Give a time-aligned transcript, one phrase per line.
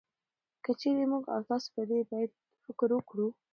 [0.63, 2.31] که چېرې موږ او تاسو په دې بيت
[2.65, 3.27] فکر وکړو